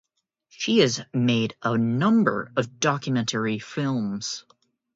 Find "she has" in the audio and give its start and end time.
0.49-0.99